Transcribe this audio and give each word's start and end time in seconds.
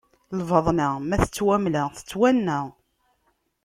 Lbaḍna 0.39 0.87
ma 1.07 1.17
tettwamla, 1.23 1.83
tettwanna. 1.97 2.59